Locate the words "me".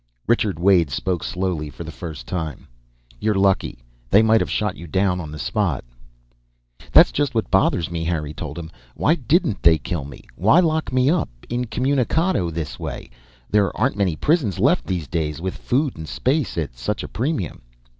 7.91-8.03, 10.05-10.23, 10.91-11.11